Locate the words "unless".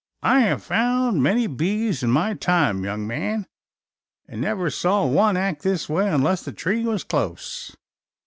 6.09-6.43